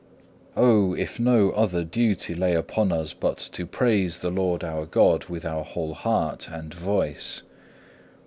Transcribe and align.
8. 0.57 0.61
O! 0.61 0.93
if 0.95 1.19
no 1.19 1.51
other 1.51 1.83
duty 1.83 2.33
lay 2.33 2.55
upon 2.55 2.91
us 2.91 3.13
but 3.13 3.37
to 3.51 3.67
praise 3.67 4.17
the 4.17 4.31
Lord 4.31 4.63
our 4.63 4.87
God 4.87 5.25
with 5.25 5.45
our 5.45 5.63
whole 5.63 5.93
heart 5.93 6.49
and 6.51 6.73
voice! 6.73 7.43